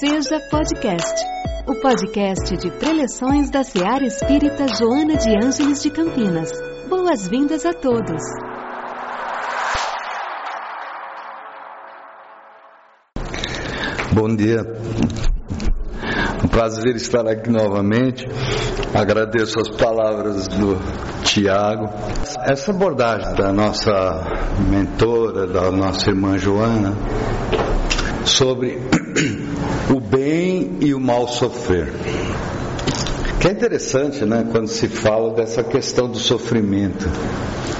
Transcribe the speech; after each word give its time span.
Seja 0.00 0.38
Podcast, 0.48 1.24
o 1.66 1.74
podcast 1.80 2.56
de 2.56 2.70
preleções 2.70 3.50
da 3.50 3.64
Seara 3.64 4.06
Espírita 4.06 4.68
Joana 4.68 5.16
de 5.16 5.30
Ângeles 5.44 5.82
de 5.82 5.90
Campinas. 5.90 6.52
Boas-vindas 6.88 7.66
a 7.66 7.72
todos. 7.72 8.22
Bom 14.12 14.36
dia. 14.36 14.62
Um 16.44 16.48
prazer 16.48 16.94
estar 16.94 17.26
aqui 17.26 17.50
novamente. 17.50 18.24
Agradeço 18.94 19.58
as 19.58 19.68
palavras 19.70 20.46
do 20.46 20.76
Tiago. 21.24 21.88
Essa 22.48 22.70
abordagem 22.70 23.34
da 23.34 23.52
nossa 23.52 23.90
mentora, 24.70 25.48
da 25.48 25.72
nossa 25.72 26.08
irmã 26.08 26.38
Joana, 26.38 26.94
sobre 28.24 28.78
o 29.90 30.00
bem 30.00 30.78
e 30.80 30.94
o 30.94 31.00
mal 31.00 31.26
sofrer. 31.28 31.92
Que 33.40 33.48
é 33.48 33.52
interessante, 33.52 34.24
né, 34.24 34.46
quando 34.50 34.66
se 34.66 34.88
fala 34.88 35.32
dessa 35.34 35.62
questão 35.62 36.08
do 36.08 36.18
sofrimento. 36.18 37.08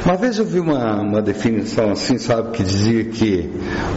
Uma 0.05 0.17
vez 0.17 0.39
eu 0.39 0.45
vi 0.45 0.61
uma, 0.61 1.03
uma 1.03 1.21
definição 1.21 1.91
assim, 1.91 2.17
sabe, 2.17 2.53
que 2.53 2.63
dizia 2.63 3.05
que 3.05 3.51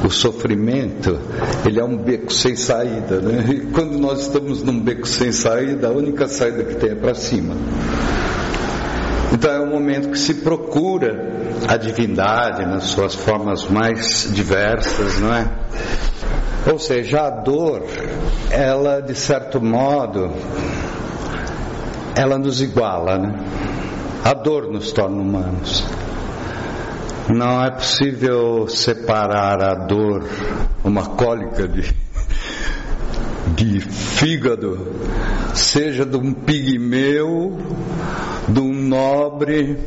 o 0.04 0.10
sofrimento 0.10 1.20
ele 1.66 1.80
é 1.80 1.84
um 1.84 1.96
beco 1.96 2.34
sem 2.34 2.56
saída, 2.56 3.22
né? 3.22 3.46
E 3.48 3.60
quando 3.72 3.98
nós 4.00 4.22
estamos 4.22 4.64
num 4.64 4.80
beco 4.80 5.08
sem 5.08 5.32
saída, 5.32 5.88
a 5.88 5.92
única 5.92 6.28
saída 6.28 6.64
que 6.64 6.76
tem 6.76 6.90
é 6.90 6.96
para 6.96 7.14
cima. 7.14 7.56
Então 9.32 9.52
é 9.52 9.60
um 9.62 9.70
momento 9.70 10.10
que 10.10 10.20
se 10.20 10.34
procura 10.36 11.32
a 11.68 11.78
divindade 11.78 12.66
nas 12.66 12.86
suas 12.86 13.14
formas 13.14 13.70
mais 13.70 14.30
diversas, 14.34 15.20
não 15.20 15.34
é? 15.34 15.48
Ou 16.70 16.78
seja, 16.78 17.22
a 17.22 17.30
dor, 17.30 17.84
ela 18.52 19.02
de 19.02 19.16
certo 19.16 19.60
modo, 19.60 20.32
ela 22.16 22.38
nos 22.38 22.62
iguala, 22.62 23.18
né? 23.18 23.34
A 24.24 24.34
dor 24.34 24.72
nos 24.72 24.92
torna 24.92 25.22
humanos. 25.22 25.84
Não 27.30 27.64
é 27.64 27.72
possível 27.72 28.68
separar 28.68 29.64
a 29.64 29.74
dor, 29.74 30.28
uma 30.84 31.06
cólica 31.06 31.68
de, 31.68 31.96
de 33.56 33.80
fígado, 33.80 34.88
seja 35.56 36.06
de 36.06 36.18
um 36.18 36.34
pigmeu, 36.34 37.58
de 38.48 38.60
um 38.60 38.74
nobre, 38.74 39.78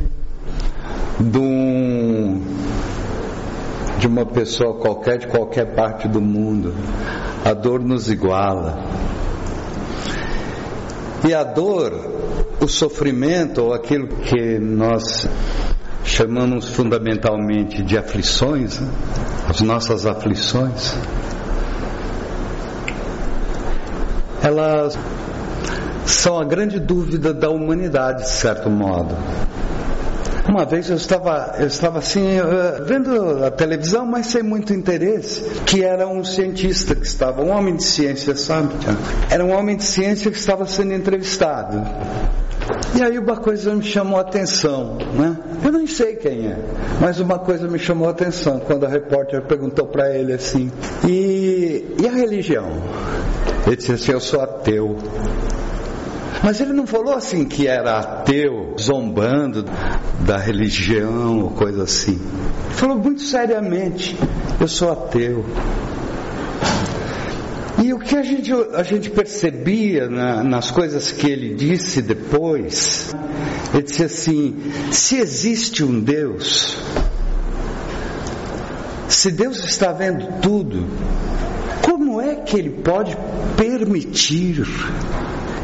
de, 1.19 1.37
um, 1.37 2.41
de 3.99 4.07
uma 4.07 4.25
pessoa 4.25 4.75
qualquer, 4.75 5.17
de 5.17 5.27
qualquer 5.27 5.73
parte 5.75 6.07
do 6.07 6.21
mundo. 6.21 6.73
A 7.43 7.53
dor 7.53 7.79
nos 7.79 8.09
iguala. 8.09 8.79
E 11.27 11.33
a 11.33 11.43
dor, 11.43 11.93
o 12.61 12.67
sofrimento, 12.67 13.63
ou 13.63 13.73
aquilo 13.73 14.07
que 14.07 14.59
nós 14.59 15.27
chamamos 16.03 16.69
fundamentalmente 16.69 17.81
de 17.81 17.97
aflições, 17.97 18.79
né? 18.79 18.87
as 19.49 19.61
nossas 19.61 20.05
aflições, 20.05 20.95
elas 24.41 24.97
são 26.05 26.39
a 26.39 26.45
grande 26.45 26.79
dúvida 26.79 27.33
da 27.33 27.49
humanidade, 27.49 28.23
de 28.23 28.29
certo 28.29 28.69
modo. 28.69 29.15
Uma 30.47 30.63
vez 30.63 30.89
eu 30.89 30.95
estava, 30.95 31.55
eu 31.59 31.67
estava 31.67 31.99
assim, 31.99 32.37
vendo 32.85 33.43
a 33.43 33.49
televisão, 33.49 34.05
mas 34.05 34.27
sem 34.27 34.43
muito 34.43 34.73
interesse, 34.73 35.41
que 35.65 35.83
era 35.83 36.07
um 36.07 36.23
cientista 36.23 36.93
que 36.95 37.05
estava, 37.05 37.41
um 37.41 37.49
homem 37.49 37.75
de 37.75 37.83
ciência, 37.83 38.35
sabe? 38.35 38.73
Era 39.29 39.43
um 39.43 39.51
homem 39.51 39.75
de 39.75 39.83
ciência 39.83 40.29
que 40.29 40.37
estava 40.37 40.65
sendo 40.67 40.93
entrevistado. 40.93 41.81
E 42.95 43.01
aí 43.01 43.17
uma 43.19 43.37
coisa 43.37 43.73
me 43.75 43.83
chamou 43.83 44.17
a 44.17 44.21
atenção, 44.21 44.97
né? 45.13 45.37
Eu 45.63 45.71
não 45.71 45.85
sei 45.85 46.15
quem 46.15 46.47
é, 46.47 46.57
mas 47.01 47.19
uma 47.19 47.37
coisa 47.37 47.67
me 47.67 47.77
chamou 47.77 48.07
a 48.07 48.11
atenção 48.11 48.59
quando 48.59 48.85
a 48.85 48.89
repórter 48.89 49.41
perguntou 49.41 49.85
para 49.87 50.15
ele 50.15 50.33
assim: 50.33 50.71
e, 51.07 51.85
e 52.01 52.07
a 52.07 52.11
religião? 52.11 52.69
Ele 53.67 53.75
disse 53.75 53.91
assim: 53.91 54.11
Eu 54.11 54.19
sou 54.19 54.41
ateu. 54.41 54.97
Mas 56.45 56.61
ele 56.61 56.73
não 56.73 56.85
falou 56.85 57.15
assim 57.15 57.43
que 57.43 57.65
era 57.67 57.97
ateu, 57.97 58.75
zombando 58.79 59.65
da 60.27 60.37
religião 60.37 61.39
ou 61.39 61.49
coisa 61.49 61.81
assim. 61.81 62.19
Ele 62.65 62.73
falou 62.75 62.99
muito 62.99 63.23
seriamente: 63.23 64.15
Eu 64.61 64.67
sou 64.67 64.91
ateu. 64.91 65.43
E 67.83 67.91
o 67.91 67.97
que 67.97 68.15
a 68.15 68.21
gente, 68.21 68.53
a 68.75 68.83
gente 68.83 69.09
percebia 69.09 70.07
na, 70.07 70.43
nas 70.43 70.69
coisas 70.69 71.11
que 71.11 71.27
ele 71.27 71.55
disse 71.55 72.03
depois, 72.03 73.15
ele 73.73 73.81
disse 73.81 74.03
assim: 74.03 74.55
se 74.91 75.17
existe 75.17 75.83
um 75.83 75.99
Deus, 75.99 76.77
se 79.07 79.31
Deus 79.31 79.63
está 79.63 79.91
vendo 79.91 80.41
tudo, 80.41 80.85
como 81.83 82.21
é 82.21 82.35
que 82.35 82.55
ele 82.55 82.69
pode 82.69 83.17
permitir 83.57 84.63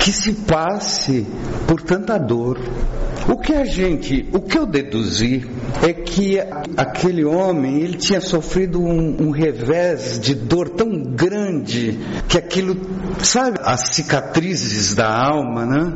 que 0.02 0.12
se 0.12 0.34
passe 0.34 1.28
por 1.68 1.80
tanta 1.82 2.18
dor? 2.18 2.60
O 3.30 3.38
que 3.38 3.54
a 3.54 3.64
gente, 3.64 4.28
o 4.34 4.42
que 4.42 4.58
eu 4.58 4.66
deduzi 4.66 5.48
é 5.88 5.94
que 5.94 6.40
aquele 6.76 7.24
homem 7.24 7.82
ele 7.82 7.98
tinha 7.98 8.20
sofrido 8.20 8.82
um, 8.82 9.28
um, 9.28 9.30
revés 9.30 10.20
de 10.20 10.34
dor 10.34 10.70
tão 10.70 11.04
grande 11.04 12.00
que 12.28 12.36
aquilo, 12.36 12.76
sabe, 13.20 13.60
as 13.64 13.90
cicatrizes 13.90 14.96
da 14.96 15.08
alma, 15.08 15.66
né? 15.68 15.94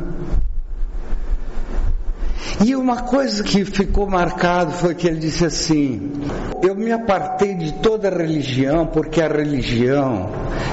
E 2.64 2.76
uma 2.76 3.02
coisa 3.02 3.42
que 3.42 3.64
ficou 3.64 4.08
marcado 4.08 4.70
foi 4.70 4.94
que 4.94 5.06
ele 5.06 5.18
disse 5.18 5.44
assim: 5.44 6.12
Eu 6.66 6.74
me 6.74 6.90
apartei 6.90 7.54
de 7.54 7.74
toda 7.74 8.10
religião 8.10 8.88
porque 8.88 9.22
a 9.22 9.28
religião 9.28 10.32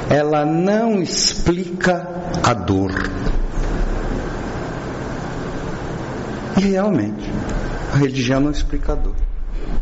ela 0.09 0.43
não 0.43 0.99
explica 0.99 2.07
a 2.41 2.51
dor. 2.51 2.91
E 6.57 6.61
realmente, 6.61 7.29
a 7.93 7.97
religião 7.97 8.39
não 8.39 8.49
é 8.49 8.53
explicador. 8.53 9.13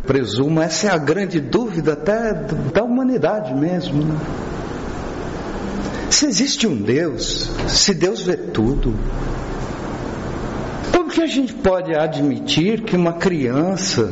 Presumo, 0.05 0.59
essa 0.61 0.88
é 0.88 0.91
a 0.91 0.97
grande 0.97 1.39
dúvida 1.39 1.94
até 1.94 2.33
da 2.73 2.83
humanidade 2.83 3.53
mesmo. 3.53 4.03
Né? 4.03 4.19
Se 6.09 6.25
existe 6.25 6.67
um 6.67 6.75
Deus, 6.75 7.49
se 7.69 7.93
Deus 7.93 8.23
vê 8.23 8.35
tudo, 8.35 8.93
que 11.11 11.22
a 11.22 11.27
gente 11.27 11.53
pode 11.53 11.94
admitir 11.94 12.81
que 12.83 12.95
uma 12.95 13.13
criança 13.13 14.11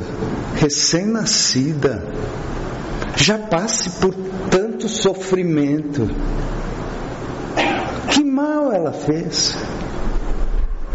recém-nascida 0.56 2.04
já 3.16 3.38
passe 3.38 4.02
por 4.02 4.14
tanto 4.52 4.90
sofrimento? 4.90 6.10
Que 8.10 8.24
mal 8.24 8.72
ela 8.74 8.92
fez? 8.92 9.56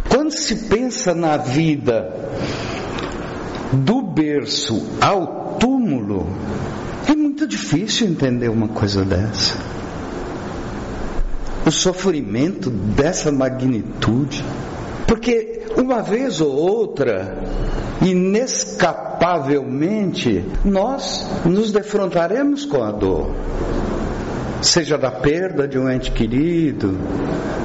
Quando 0.08 0.30
se 0.30 0.68
pensa 0.68 1.14
na 1.14 1.38
vida 1.38 2.14
do 3.72 4.02
berço 4.02 4.90
ao 5.00 5.56
túmulo, 5.58 6.26
é 7.08 7.14
muito 7.14 7.46
difícil 7.46 8.08
entender 8.08 8.48
uma 8.48 8.68
coisa 8.68 9.04
dessa. 9.04 9.56
O 11.66 11.70
sofrimento 11.70 12.68
dessa 12.70 13.32
magnitude. 13.32 14.44
Porque 15.06 15.53
uma 15.76 16.02
vez 16.02 16.40
ou 16.40 16.52
outra, 16.52 17.36
inescapavelmente, 18.02 20.44
nós 20.64 21.24
nos 21.44 21.70
defrontaremos 21.72 22.64
com 22.64 22.82
a 22.82 22.90
dor 22.90 23.30
seja 24.64 24.96
da 24.96 25.10
perda 25.10 25.68
de 25.68 25.78
um 25.78 25.88
ente 25.88 26.10
querido, 26.10 26.98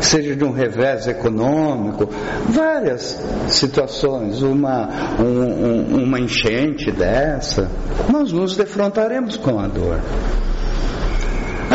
seja 0.01 0.35
de 0.35 0.43
um 0.43 0.51
revés 0.51 1.07
econômico, 1.07 2.09
várias 2.49 3.19
situações, 3.47 4.41
uma, 4.41 4.89
um, 5.19 5.23
um, 5.23 6.03
uma 6.03 6.19
enchente 6.19 6.91
dessa, 6.91 7.69
nós 8.11 8.31
nos 8.31 8.57
defrontaremos 8.57 9.37
com 9.37 9.59
a 9.59 9.67
dor. 9.67 9.99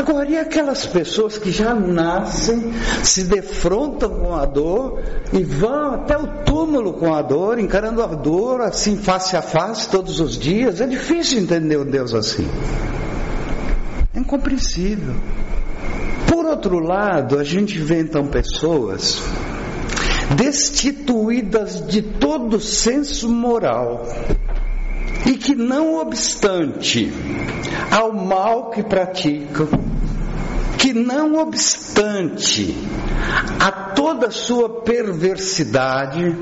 Agora, 0.07 0.29
e 0.29 0.37
aquelas 0.37 0.85
pessoas 0.85 1.39
que 1.39 1.51
já 1.51 1.75
nascem, 1.75 2.75
se 3.03 3.25
defrontam 3.25 4.11
com 4.11 4.35
a 4.35 4.45
dor 4.45 5.03
e 5.33 5.43
vão 5.43 5.95
até 5.95 6.15
o 6.15 6.27
túmulo 6.45 6.93
com 6.93 7.15
a 7.15 7.23
dor, 7.23 7.59
encarando 7.59 8.03
a 8.03 8.09
dor 8.09 8.61
assim 8.61 8.99
face 8.99 9.35
a 9.35 9.41
face 9.41 9.89
todos 9.89 10.21
os 10.21 10.37
dias? 10.37 10.83
É 10.83 10.87
difícil 10.87 11.39
entender 11.39 11.79
um 11.79 11.87
Deus 11.87 12.13
assim. 12.13 12.47
É 14.15 14.19
incompreensível. 14.21 15.15
Por 16.29 16.45
outro 16.45 16.81
lado, 16.81 17.39
a 17.39 17.43
gente 17.43 17.79
vê 17.79 18.01
então 18.01 18.27
pessoas 18.27 19.23
destituídas 20.37 21.87
de 21.87 22.03
todo 22.03 22.61
senso 22.61 23.27
moral 23.27 24.07
e 25.27 25.37
que, 25.37 25.55
não 25.55 25.97
obstante 25.97 27.13
ao 27.91 28.13
mal 28.13 28.71
que 28.71 28.83
praticam, 28.83 29.69
que 30.79 30.93
não 30.93 31.37
obstante 31.37 32.77
a 33.59 33.71
toda 33.71 34.31
sua 34.31 34.83
perversidade, 34.83 36.37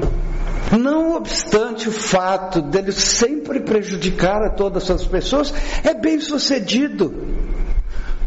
não 0.79 1.15
obstante 1.15 1.89
o 1.89 1.93
fato 1.93 2.63
dele 2.63 2.93
sempre 2.93 3.61
prejudicar 3.61 4.43
a 4.43 4.51
todas 4.51 4.91
as 4.91 5.07
pessoas, 5.07 5.53
é 5.85 5.95
bem 5.95 6.21
sucedido. 6.21 7.15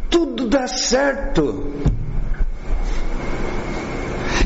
Tudo 0.10 0.48
dá 0.48 0.68
certo. 0.68 1.74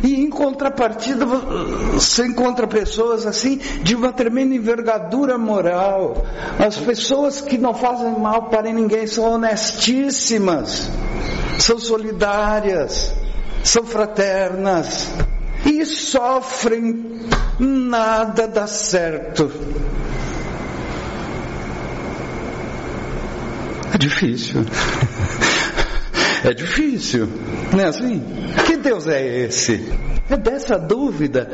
E 0.04 0.16
em 0.16 0.30
contrapartida, 0.30 1.26
você 1.26 2.26
encontra 2.26 2.68
pessoas 2.68 3.26
assim 3.26 3.58
de 3.84 3.96
uma 3.96 4.14
tremenda 4.14 4.56
envergadura 4.56 5.38
moral. 5.38 6.26
As 6.58 6.78
pessoas 6.78 7.42
que 7.42 7.58
não 7.58 7.74
fazem 7.74 8.18
mal 8.18 8.44
para 8.44 8.72
ninguém 8.72 9.06
são 9.08 9.34
honestíssimas, 9.34 10.90
são 11.58 11.80
solidárias, 11.80 13.14
são 13.64 13.84
fraternas 13.84 15.10
e 15.66 15.86
sofrem, 15.86 17.28
nada 17.60 18.48
dá 18.48 18.68
certo. 18.68 19.52
É 23.94 23.98
difícil. 23.98 24.66
É 26.44 26.54
difícil, 26.54 27.28
não 27.74 27.80
é 27.80 27.86
assim? 27.86 28.24
Que 28.66 28.78
Deus 28.78 29.08
é 29.08 29.46
esse? 29.46 29.92
É 30.30 30.38
dessa 30.38 30.78
dúvida 30.78 31.50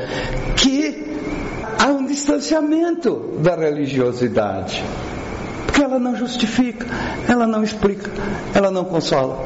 que 0.56 1.04
há 1.80 1.88
um 1.88 2.06
distanciamento 2.06 3.40
da 3.40 3.56
religiosidade. 3.56 4.84
Porque 5.66 5.82
ela 5.82 5.98
não 5.98 6.16
justifica, 6.16 6.86
ela 7.28 7.48
não 7.48 7.64
explica, 7.64 8.10
ela 8.54 8.70
não 8.70 8.86
consola. 8.86 9.46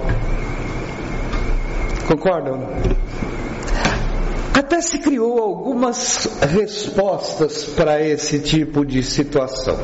Concordam? 2.08 2.68
Até 4.54 4.82
se 4.82 5.00
criou 5.00 5.40
algumas 5.40 6.40
respostas 6.42 7.66
para 7.66 8.02
esse 8.02 8.40
tipo 8.40 8.86
de 8.86 9.04
situação. 9.04 9.78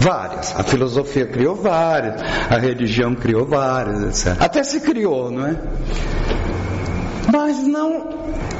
Várias. 0.00 0.54
A 0.56 0.62
filosofia 0.62 1.26
criou 1.26 1.54
várias, 1.54 2.20
a 2.50 2.58
religião 2.58 3.14
criou 3.14 3.46
várias, 3.46 4.26
etc. 4.26 4.40
Até 4.40 4.62
se 4.62 4.80
criou, 4.80 5.30
não 5.30 5.46
é? 5.46 5.56
Mas 7.32 7.58
não 7.66 8.08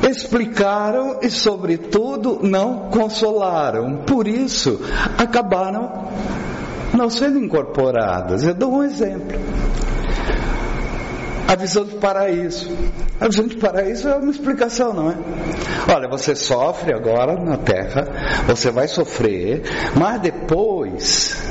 explicaram 0.08 1.19
e, 1.23 1.31
sobretudo, 1.31 2.40
não 2.43 2.90
consolaram. 2.90 3.99
Por 4.06 4.29
isso, 4.29 4.81
acabaram 5.17 6.08
não 6.93 7.08
sendo 7.08 7.38
incorporadas. 7.38 8.43
Eu 8.43 8.55
dou 8.55 8.73
um 8.75 8.85
exemplo 8.85 9.38
a 11.49 11.56
visão 11.56 11.83
do 11.83 11.97
paraíso. 11.97 12.71
A 13.19 13.27
visão 13.27 13.47
do 13.47 13.56
paraíso 13.56 14.06
é 14.06 14.17
uma 14.17 14.31
explicação, 14.31 14.93
não 14.93 15.11
é? 15.11 15.15
Olha, 15.91 16.06
você 16.06 16.37
sofre 16.37 16.93
agora 16.93 17.43
na 17.43 17.56
terra, 17.56 18.06
você 18.47 18.71
vai 18.71 18.87
sofrer, 18.87 19.62
mas 19.97 20.21
depois 20.21 21.43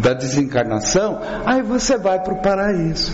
da 0.00 0.14
desencarnação, 0.14 1.20
aí 1.44 1.60
você 1.60 1.98
vai 1.98 2.20
para 2.20 2.32
o 2.32 2.40
paraíso. 2.40 3.12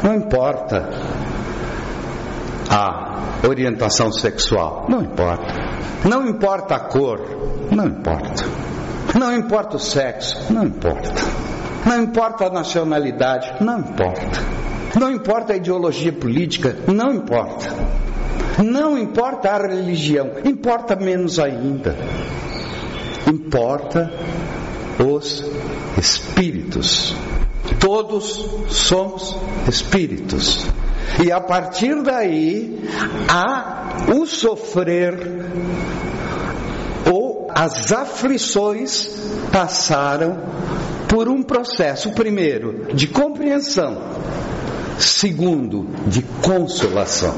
Não 0.04 0.14
importa 0.14 0.88
a 2.70 3.48
orientação 3.48 4.12
sexual, 4.12 4.86
não 4.88 5.02
importa. 5.02 5.52
Não 6.08 6.28
importa 6.28 6.76
a 6.76 6.80
cor, 6.82 7.20
não 7.72 7.88
importa. 7.88 8.46
Não 9.18 9.36
importa 9.36 9.78
o 9.78 9.80
sexo, 9.80 10.54
não 10.54 10.66
importa. 10.66 11.10
Não 11.88 12.04
importa 12.04 12.46
a 12.46 12.50
nacionalidade, 12.52 13.64
não 13.64 13.80
importa. 13.80 14.59
Não 14.98 15.12
importa 15.12 15.54
a 15.54 15.58
ideologia 15.58 16.12
política, 16.12 16.76
não 16.88 17.14
importa. 17.14 17.68
Não 18.64 18.98
importa 18.98 19.52
a 19.52 19.68
religião, 19.68 20.32
importa 20.44 20.96
menos 20.96 21.40
ainda. 21.40 21.96
Importa 23.28 24.12
os 25.00 25.46
espíritos. 25.98 27.16
Todos 27.80 28.50
somos 28.70 29.38
espíritos. 29.68 30.66
E 31.24 31.32
a 31.32 31.40
partir 31.40 32.02
daí, 32.02 32.80
há 33.30 34.06
o 34.14 34.26
sofrer 34.26 35.16
ou 37.12 37.48
as 37.54 37.92
aflições 37.92 39.08
passaram 39.52 40.38
por 41.08 41.28
um 41.28 41.42
processo, 41.42 42.12
primeiro, 42.12 42.94
de 42.94 43.08
compreensão, 43.08 43.98
segundo, 45.00 45.88
de 46.08 46.22
consolação. 46.42 47.34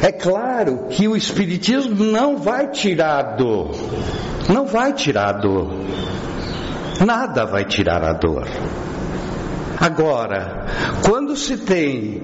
É 0.00 0.12
claro 0.12 0.86
que 0.90 1.08
o 1.08 1.16
Espiritismo 1.16 2.04
não 2.04 2.36
vai 2.36 2.68
tirar 2.70 3.18
a 3.18 3.36
dor, 3.36 3.70
não 4.48 4.66
vai 4.66 4.92
tirar 4.92 5.28
a 5.28 5.32
dor, 5.32 5.72
nada 7.04 7.44
vai 7.44 7.64
tirar 7.64 8.04
a 8.04 8.12
dor. 8.12 8.46
Agora, 9.80 10.66
quando 11.06 11.36
se 11.36 11.56
tem 11.56 12.22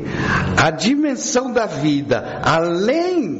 a 0.61 0.71
dimensão 0.71 1.53
da 1.53 1.67
vida 1.67 2.41
além 2.43 3.39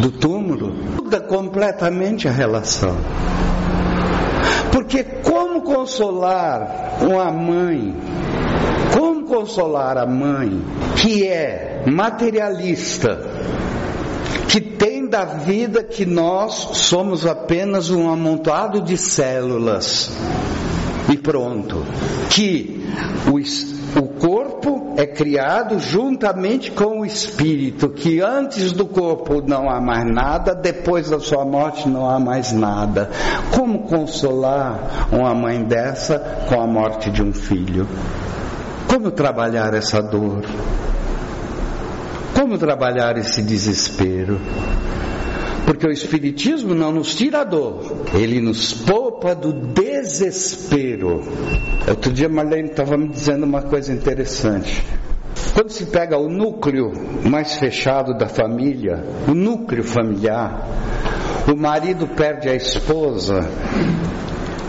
do 0.00 0.10
túmulo, 0.10 0.72
muda 0.96 1.20
completamente 1.20 2.26
a 2.26 2.32
relação. 2.32 2.96
Porque 4.72 5.04
como 5.04 5.62
consolar 5.62 6.98
uma 7.00 7.30
mãe? 7.30 7.94
Consolar 9.32 9.96
a 9.96 10.04
mãe 10.04 10.62
que 10.94 11.26
é 11.26 11.84
materialista, 11.86 13.18
que 14.46 14.60
tem 14.60 15.08
da 15.08 15.24
vida 15.24 15.82
que 15.82 16.04
nós 16.04 16.52
somos 16.74 17.24
apenas 17.24 17.88
um 17.88 18.10
amontoado 18.10 18.82
de 18.82 18.98
células? 18.98 20.10
E 21.10 21.16
pronto. 21.16 21.82
Que 22.28 22.86
o, 23.26 23.98
o 23.98 24.08
corpo 24.18 24.92
é 24.98 25.06
criado 25.06 25.78
juntamente 25.78 26.70
com 26.70 27.00
o 27.00 27.06
espírito, 27.06 27.88
que 27.88 28.20
antes 28.20 28.70
do 28.70 28.84
corpo 28.84 29.42
não 29.46 29.70
há 29.70 29.80
mais 29.80 30.04
nada, 30.04 30.54
depois 30.54 31.08
da 31.08 31.18
sua 31.18 31.46
morte 31.46 31.88
não 31.88 32.06
há 32.06 32.20
mais 32.20 32.52
nada. 32.52 33.08
Como 33.56 33.84
consolar 33.84 35.08
uma 35.10 35.34
mãe 35.34 35.64
dessa 35.64 36.18
com 36.50 36.60
a 36.60 36.66
morte 36.66 37.10
de 37.10 37.22
um 37.22 37.32
filho? 37.32 37.88
Como 38.92 39.10
trabalhar 39.10 39.72
essa 39.72 40.02
dor? 40.02 40.42
Como 42.34 42.58
trabalhar 42.58 43.16
esse 43.16 43.40
desespero? 43.40 44.38
Porque 45.64 45.86
o 45.86 45.90
Espiritismo 45.90 46.74
não 46.74 46.92
nos 46.92 47.14
tira 47.14 47.40
a 47.40 47.44
dor, 47.44 47.80
ele 48.12 48.38
nos 48.38 48.74
poupa 48.74 49.34
do 49.34 49.50
desespero. 49.50 51.22
Outro 51.88 52.12
dia 52.12 52.28
Marlene 52.28 52.68
estava 52.68 52.98
me 52.98 53.08
dizendo 53.08 53.46
uma 53.46 53.62
coisa 53.62 53.90
interessante. 53.94 54.84
Quando 55.54 55.70
se 55.70 55.86
pega 55.86 56.18
o 56.18 56.28
núcleo 56.28 56.92
mais 57.24 57.54
fechado 57.54 58.12
da 58.18 58.28
família, 58.28 59.02
o 59.26 59.32
núcleo 59.32 59.84
familiar, 59.84 60.68
o 61.50 61.56
marido 61.56 62.06
perde 62.08 62.50
a 62.50 62.54
esposa, 62.54 63.40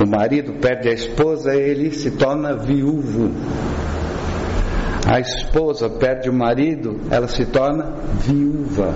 o 0.01 0.07
marido 0.07 0.53
perde 0.61 0.87
a 0.87 0.93
esposa, 0.93 1.53
ele 1.53 1.91
se 1.91 2.11
torna 2.11 2.55
viúvo. 2.55 3.29
A 5.05 5.19
esposa 5.19 5.89
perde 5.89 6.29
o 6.29 6.33
marido, 6.33 7.00
ela 7.12 7.27
se 7.27 7.45
torna 7.45 7.93
viúva. 8.19 8.93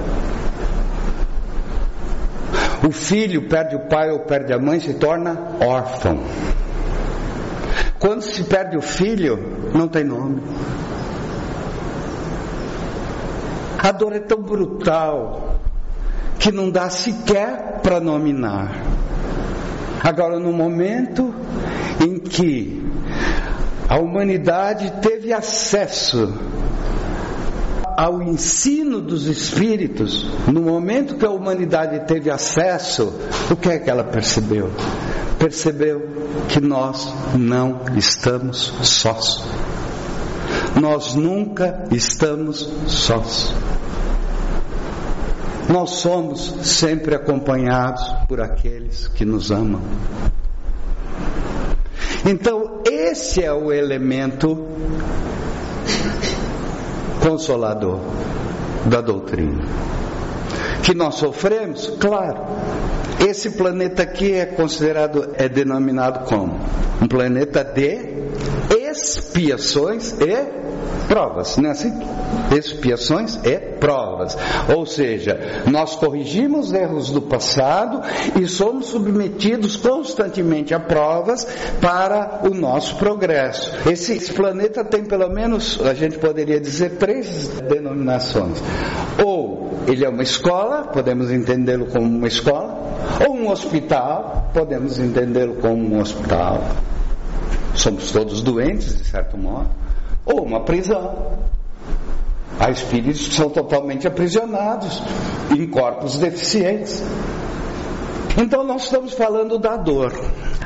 O 2.88 2.92
filho 2.92 3.50
perde 3.50 3.76
o 3.76 3.88
pai 3.88 4.10
ou 4.12 4.20
perde 4.20 4.54
a 4.54 4.60
mãe, 4.60 4.80
se 4.80 4.94
torna 4.94 5.38
órfão. 5.60 6.20
Quando 8.00 8.22
se 8.22 8.44
perde 8.44 8.78
o 8.78 8.82
filho, 8.82 9.38
não 9.74 9.88
tem 9.88 10.04
nome. 10.04 10.42
A 13.78 13.92
dor 13.92 14.14
é 14.14 14.20
tão 14.20 14.42
brutal 14.42 15.60
que 16.40 16.52
não 16.52 16.70
dá 16.70 16.90
sequer 16.90 17.80
para 17.82 18.00
nominar. 18.00 18.82
Agora, 20.04 20.40
no 20.40 20.54
momento 20.54 21.34
em 22.00 22.20
que 22.20 22.87
a 23.89 23.98
humanidade 24.00 24.91
teve 25.01 25.32
acesso 25.32 26.34
ao 27.98 28.22
ensino 28.22 29.01
dos 29.01 29.25
espíritos, 29.25 30.29
no 30.48 30.62
momento 30.62 31.15
que 31.15 31.25
a 31.25 31.32
humanidade 31.32 32.06
teve 32.06 32.29
acesso, 32.29 33.12
o 33.50 33.56
que 33.56 33.70
é 33.70 33.79
que 33.79 33.89
ela 33.89 34.03
percebeu? 34.03 34.70
Percebeu 35.39 36.08
que 36.48 36.60
nós 36.60 37.12
não 37.36 37.82
estamos 37.96 38.72
sós. 38.84 39.44
Nós 40.79 41.15
nunca 41.15 41.88
estamos 41.89 42.70
sós. 42.88 43.51
Nós 45.67 45.89
somos 45.89 46.53
sempre 46.62 47.15
acompanhados 47.15 48.03
por 48.27 48.39
aqueles 48.39 49.08
que 49.08 49.25
nos 49.25 49.50
amam. 49.50 49.82
Então, 52.26 52.82
esse 52.86 53.44
é 53.44 53.52
o 53.52 53.72
elemento 53.72 54.68
consolador 57.22 58.00
da 58.86 59.02
doutrina. 59.02 59.64
Que 60.84 60.94
nós 60.94 61.16
sofremos, 61.16 61.94
claro. 62.00 62.42
Esse 63.28 63.52
planeta 63.52 64.04
aqui 64.04 64.34
é 64.34 64.46
considerado, 64.46 65.30
é 65.36 65.50
denominado 65.50 66.26
como 66.26 66.60
um 67.02 67.08
planeta 67.08 67.64
de 67.64 68.16
expiações 68.70 70.14
e 70.22 70.67
provas, 71.08 71.58
não 71.58 71.70
é 71.70 71.72
assim? 71.72 71.94
Expiações 72.56 73.40
e 73.44 73.58
provas. 73.58 74.38
Ou 74.76 74.86
seja, 74.86 75.64
nós 75.66 75.96
corrigimos 75.96 76.74
erros 76.74 77.10
do 77.10 77.22
passado 77.22 78.02
e 78.40 78.48
somos 78.48 78.88
submetidos 78.88 79.76
constantemente 79.76 80.74
a 80.74 80.80
provas 80.80 81.46
para 81.82 82.42
o 82.44 82.54
nosso 82.54 82.96
progresso. 82.98 83.72
Esse, 83.90 84.14
esse 84.14 84.34
planeta 84.34 84.84
tem 84.84 85.04
pelo 85.04 85.30
menos, 85.30 85.80
a 85.82 85.94
gente 85.94 86.18
poderia 86.18 86.60
dizer, 86.60 86.98
três 86.98 87.50
denominações. 87.62 88.62
Ou 89.24 89.72
ele 89.88 90.06
é 90.06 90.10
uma 90.10 90.24
escola, 90.24 90.84
podemos 90.84 91.32
entendê-lo 91.32 91.88
como 91.88 92.06
uma 92.06 92.28
escola, 92.28 92.78
ou 93.26 93.36
um 93.36 93.50
hospital, 93.50 94.52
podemos 94.54 95.00
entendê-lo 95.00 95.56
como 95.56 95.96
um 95.96 96.00
hospital. 96.00 96.62
Somos 97.74 98.12
todos 98.12 98.42
doentes, 98.42 98.98
de 98.98 99.06
certo 99.06 99.38
modo 99.38 99.87
ou 100.27 100.43
uma 100.43 100.62
prisão. 100.62 101.38
Há 102.60 102.72
espíritos 102.72 103.27
que 103.27 103.36
são 103.36 103.50
totalmente 103.50 104.07
aprisionados 104.07 105.01
em 105.51 105.67
corpos 105.67 106.17
deficientes. 106.17 107.03
Então 108.38 108.63
nós 108.63 108.84
estamos 108.84 109.13
falando 109.13 109.57
da 109.57 109.77
dor. 109.77 110.13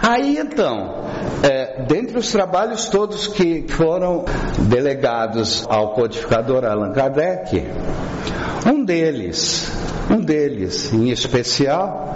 Aí 0.01 0.37
então, 0.37 1.05
é, 1.43 1.83
dentre 1.83 2.17
os 2.17 2.31
trabalhos 2.31 2.89
todos 2.89 3.27
que 3.27 3.65
foram 3.69 4.25
delegados 4.69 5.65
ao 5.69 5.93
codificador 5.93 6.65
Allan 6.65 6.91
Kardec, 6.91 7.65
um 8.65 8.83
deles, 8.83 9.71
um 10.09 10.19
deles 10.19 10.91
em 10.93 11.09
especial, 11.09 12.07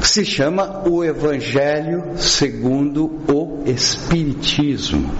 se 0.00 0.24
chama 0.24 0.82
o 0.88 1.04
Evangelho 1.04 2.12
segundo 2.16 3.20
o 3.28 3.62
Espiritismo 3.66 5.10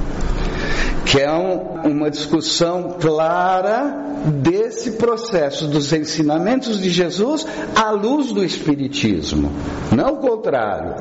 que 1.05 1.21
é 1.21 1.33
um, 1.33 1.93
uma 1.93 2.11
discussão 2.11 2.97
clara 3.01 4.05
desse 4.27 4.93
processo 4.93 5.69
dos 5.69 5.93
ensinamentos 5.93 6.81
de 6.81 6.91
Jesus 6.91 7.47
à 7.75 7.91
luz 7.91 8.33
do 8.33 8.45
Espiritismo. 8.45 9.53
Não 9.95 10.15
o 10.15 10.17
contrário. 10.17 10.95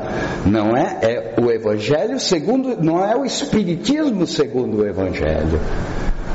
Não 0.46 0.76
é, 0.76 1.00
é 1.02 1.36
o 1.42 1.52
Evangelho 1.52 2.20
segundo, 2.20 2.78
não 2.82 3.04
é 3.04 3.16
o 3.16 3.26
Espiritismo 3.26 4.28
segundo 4.28 4.78
o 4.78 4.86
Evangelho. 4.86 5.60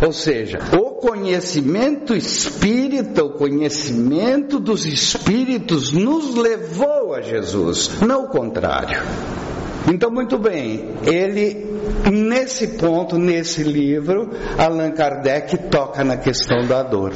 Ou 0.03 0.13
seja, 0.15 0.59
o 0.73 0.93
conhecimento 0.93 2.15
espírita, 2.15 3.23
o 3.23 3.35
conhecimento 3.35 4.59
dos 4.59 4.87
espíritos 4.87 5.93
nos 5.93 6.35
levou 6.35 7.15
a 7.15 7.21
Jesus, 7.21 7.91
não 8.01 8.25
o 8.25 8.29
contrário. 8.29 9.03
Então, 9.93 10.11
muito 10.11 10.39
bem, 10.39 10.89
ele, 11.05 11.70
nesse 12.11 12.69
ponto, 12.69 13.19
nesse 13.19 13.63
livro, 13.63 14.31
Allan 14.59 14.91
Kardec 14.93 15.57
toca 15.69 16.05
na 16.05 16.17
questão 16.17 16.67
da 16.67 16.83
dor. 16.83 17.13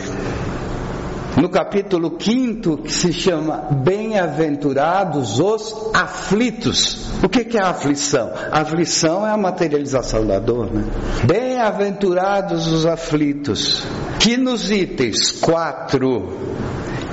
No 1.37 1.49
capítulo 1.49 2.17
5, 2.17 2.79
que 2.79 2.93
se 2.93 3.13
chama 3.13 3.69
Bem-aventurados 3.85 5.41
os 5.41 5.75
aflitos. 5.93 7.09
O 7.25 7.29
que, 7.29 7.57
é 7.57 7.61
a 7.61 7.71
aflição? 7.71 8.31
A 8.53 8.61
aflição 8.61 9.27
é 9.27 9.31
a 9.31 9.37
materialização 9.37 10.25
da 10.25 10.39
dor, 10.39 10.73
né? 10.73 10.85
Bem-aventurados 11.27 12.69
os 12.69 12.87
aflitos, 12.87 13.85
que 14.21 14.37
nos 14.37 14.71
itens 14.71 15.33
4 15.41 16.33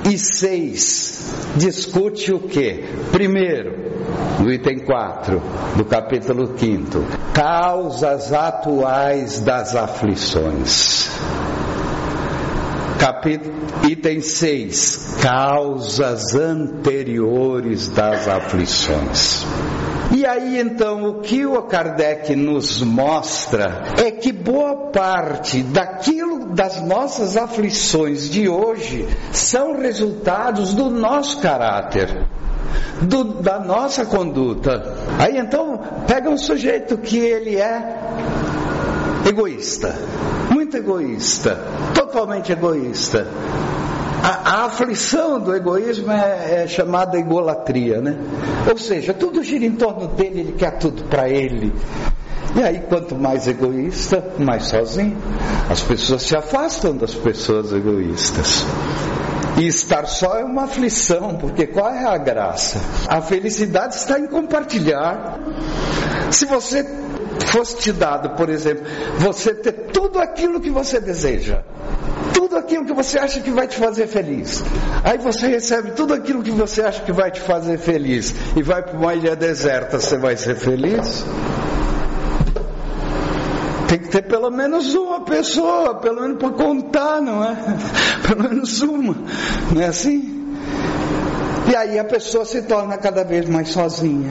e 0.08 0.16
6 0.16 1.32
discute 1.56 2.32
o 2.32 2.40
que? 2.40 2.84
Primeiro, 3.10 3.91
no 4.38 4.52
item 4.52 4.80
4 4.80 5.42
do 5.76 5.84
capítulo 5.84 6.58
5, 6.58 7.04
causas 7.34 8.32
atuais 8.32 9.40
das 9.40 9.74
aflições. 9.76 11.10
Capítulo, 12.98 13.54
item 13.88 14.20
6, 14.20 15.18
causas 15.20 16.34
anteriores 16.34 17.88
das 17.88 18.28
aflições. 18.28 19.44
E 20.14 20.26
aí 20.26 20.60
então 20.60 21.08
o 21.08 21.20
que 21.20 21.46
o 21.46 21.60
Kardec 21.62 22.36
nos 22.36 22.82
mostra 22.82 23.82
é 23.98 24.10
que 24.10 24.30
boa 24.30 24.90
parte 24.90 25.62
daquilo 25.62 26.54
das 26.54 26.82
nossas 26.82 27.36
aflições 27.36 28.28
de 28.28 28.48
hoje 28.48 29.08
são 29.32 29.80
resultados 29.80 30.74
do 30.74 30.90
nosso 30.90 31.40
caráter 31.40 32.26
do, 33.02 33.24
da 33.24 33.58
nossa 33.58 34.04
conduta. 34.04 34.94
Aí 35.18 35.38
então 35.38 35.80
pega 36.06 36.28
um 36.28 36.38
sujeito 36.38 36.96
que 36.98 37.18
ele 37.18 37.56
é 37.56 37.98
egoísta, 39.28 39.94
muito 40.50 40.76
egoísta, 40.76 41.58
totalmente 41.94 42.52
egoísta. 42.52 43.26
A, 44.22 44.50
a 44.50 44.64
aflição 44.66 45.40
do 45.40 45.54
egoísmo 45.54 46.12
é, 46.12 46.62
é, 46.62 46.66
chamada 46.68 47.18
egolatria, 47.18 48.00
né? 48.00 48.16
Ou 48.70 48.78
seja, 48.78 49.12
tudo 49.12 49.42
gira 49.42 49.64
em 49.64 49.72
torno 49.72 50.06
dele, 50.08 50.40
ele 50.40 50.52
quer 50.52 50.78
tudo 50.78 51.02
para 51.04 51.28
ele. 51.28 51.72
E 52.54 52.62
aí, 52.62 52.80
quanto 52.88 53.16
mais 53.16 53.48
egoísta, 53.48 54.22
mais 54.38 54.66
sozinho. 54.66 55.16
As 55.68 55.80
pessoas 55.80 56.22
se 56.22 56.36
afastam 56.36 56.96
das 56.96 57.14
pessoas 57.14 57.72
egoístas. 57.72 58.64
E 59.58 59.66
estar 59.66 60.06
só 60.06 60.38
é 60.38 60.44
uma 60.44 60.64
aflição, 60.64 61.36
porque 61.36 61.66
qual 61.66 61.90
é 61.90 62.04
a 62.04 62.16
graça? 62.16 62.80
A 63.08 63.20
felicidade 63.20 63.96
está 63.96 64.18
em 64.18 64.26
compartilhar. 64.26 65.38
Se 66.30 66.46
você 66.46 66.86
fosse 67.46 67.76
te 67.76 67.92
dado, 67.92 68.30
por 68.30 68.48
exemplo, 68.48 68.84
você 69.18 69.54
ter 69.54 69.72
tudo 69.92 70.18
aquilo 70.18 70.60
que 70.60 70.70
você 70.70 70.98
deseja, 71.00 71.62
tudo 72.32 72.56
aquilo 72.56 72.84
que 72.84 72.92
você 72.92 73.18
acha 73.18 73.40
que 73.40 73.50
vai 73.50 73.66
te 73.66 73.76
fazer 73.76 74.06
feliz. 74.06 74.62
Aí 75.04 75.18
você 75.18 75.46
recebe 75.48 75.92
tudo 75.92 76.14
aquilo 76.14 76.42
que 76.42 76.50
você 76.50 76.82
acha 76.82 77.02
que 77.02 77.12
vai 77.12 77.30
te 77.30 77.40
fazer 77.40 77.78
feliz 77.78 78.34
e 78.56 78.62
vai 78.62 78.82
para 78.82 78.98
uma 78.98 79.14
ilha 79.14 79.36
deserta, 79.36 80.00
você 80.00 80.16
vai 80.16 80.36
ser 80.36 80.56
feliz? 80.56 81.24
Ter 84.12 84.20
pelo 84.24 84.50
menos 84.50 84.94
uma 84.94 85.22
pessoa, 85.22 85.94
pelo 85.94 86.20
menos 86.20 86.36
para 86.36 86.50
contar, 86.50 87.22
não 87.22 87.42
é? 87.42 87.56
Pelo 88.28 88.42
menos 88.42 88.82
uma, 88.82 89.16
não 89.74 89.80
é 89.80 89.86
assim? 89.86 90.54
E 91.70 91.74
aí 91.74 91.98
a 91.98 92.04
pessoa 92.04 92.44
se 92.44 92.60
torna 92.60 92.98
cada 92.98 93.24
vez 93.24 93.48
mais 93.48 93.70
sozinha, 93.70 94.30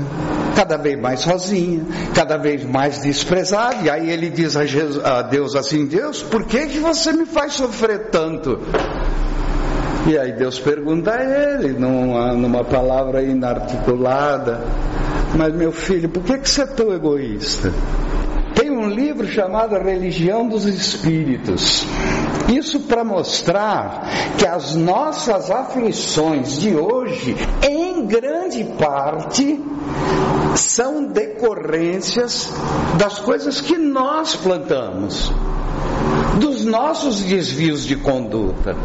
cada 0.55 0.77
vez 0.77 1.01
mais 1.01 1.21
sozinha, 1.21 1.83
cada 2.13 2.37
vez 2.37 2.63
mais 2.63 2.99
desprezada. 2.99 3.77
E 3.83 3.89
aí 3.89 4.11
ele 4.11 4.29
diz 4.29 4.55
a, 4.55 4.67
Jesus, 4.67 5.03
a 5.03 5.23
Deus 5.23 5.55
assim: 5.55 5.87
Deus, 5.87 6.21
por 6.21 6.45
que, 6.45 6.67
que 6.67 6.77
você 6.77 7.11
me 7.11 7.25
faz 7.25 7.53
sofrer 7.53 8.11
tanto? 8.11 8.59
E 10.05 10.15
aí 10.15 10.33
Deus 10.33 10.59
pergunta 10.59 11.11
a 11.11 11.23
ele, 11.23 11.69
numa, 11.69 12.33
numa 12.33 12.63
palavra 12.63 13.23
inarticulada: 13.23 14.61
Mas 15.35 15.55
meu 15.55 15.71
filho, 15.71 16.07
por 16.07 16.21
que, 16.21 16.37
que 16.37 16.47
você 16.47 16.61
é 16.61 16.67
tão 16.67 16.93
egoísta? 16.93 17.73
Livro 18.91 19.27
chamado 19.27 19.75
Religião 19.77 20.47
dos 20.47 20.65
Espíritos. 20.65 21.85
Isso 22.49 22.81
para 22.81 23.03
mostrar 23.03 24.09
que 24.37 24.45
as 24.45 24.75
nossas 24.75 25.49
aflições 25.49 26.59
de 26.59 26.75
hoje, 26.75 27.35
em 27.63 28.05
grande 28.05 28.63
parte, 28.77 29.59
são 30.55 31.05
decorrências 31.05 32.51
das 32.97 33.19
coisas 33.19 33.61
que 33.61 33.77
nós 33.77 34.35
plantamos, 34.35 35.31
dos 36.39 36.65
nossos 36.65 37.21
desvios 37.23 37.85
de 37.85 37.95
conduta. 37.95 38.75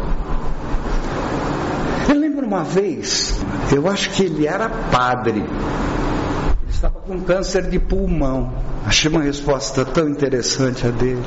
Eu 2.07 2.15
lembro 2.15 2.47
uma 2.47 2.63
vez, 2.63 3.37
eu 3.75 3.87
acho 3.89 4.11
que 4.11 4.23
ele 4.23 4.47
era 4.47 4.69
padre, 4.69 5.43
estava 6.77 6.99
com 6.99 7.19
câncer 7.21 7.63
de 7.63 7.79
pulmão. 7.79 8.53
Achei 8.85 9.09
uma 9.09 9.21
resposta 9.21 9.83
tão 9.83 10.07
interessante 10.07 10.85
a 10.85 10.91
dele. 10.91 11.23